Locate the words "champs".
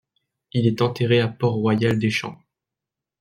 2.09-2.41